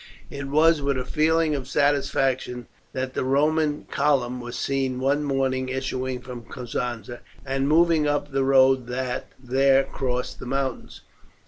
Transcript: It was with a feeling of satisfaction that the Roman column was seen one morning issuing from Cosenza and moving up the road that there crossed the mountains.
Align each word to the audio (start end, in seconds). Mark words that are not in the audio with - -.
It 0.31 0.47
was 0.47 0.81
with 0.81 0.97
a 0.97 1.05
feeling 1.05 1.53
of 1.53 1.67
satisfaction 1.67 2.65
that 2.91 3.13
the 3.13 3.23
Roman 3.23 3.83
column 3.91 4.39
was 4.41 4.57
seen 4.57 4.99
one 4.99 5.23
morning 5.23 5.69
issuing 5.69 6.21
from 6.21 6.41
Cosenza 6.45 7.19
and 7.45 7.67
moving 7.67 8.07
up 8.07 8.31
the 8.31 8.43
road 8.43 8.87
that 8.87 9.27
there 9.37 9.83
crossed 9.83 10.39
the 10.39 10.47
mountains. 10.47 11.01